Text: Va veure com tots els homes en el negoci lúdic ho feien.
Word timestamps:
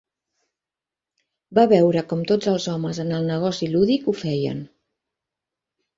Va 1.59 1.65
veure 1.73 2.03
com 2.13 2.25
tots 2.33 2.51
els 2.53 2.67
homes 2.73 3.03
en 3.07 3.13
el 3.19 3.31
negoci 3.33 3.73
lúdic 3.75 4.11
ho 4.13 4.19
feien. 4.23 4.69